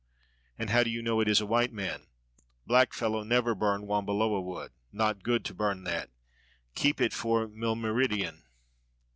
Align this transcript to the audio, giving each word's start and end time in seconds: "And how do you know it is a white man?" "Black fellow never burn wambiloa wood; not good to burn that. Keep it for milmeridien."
"And 0.57 0.71
how 0.71 0.81
do 0.81 0.89
you 0.89 1.03
know 1.03 1.19
it 1.19 1.27
is 1.27 1.41
a 1.41 1.45
white 1.45 1.71
man?" 1.71 2.07
"Black 2.65 2.91
fellow 2.91 3.21
never 3.21 3.53
burn 3.53 3.85
wambiloa 3.85 4.41
wood; 4.41 4.71
not 4.91 5.21
good 5.21 5.45
to 5.45 5.53
burn 5.53 5.83
that. 5.83 6.09
Keep 6.73 6.99
it 6.99 7.13
for 7.13 7.47
milmeridien." 7.47 8.41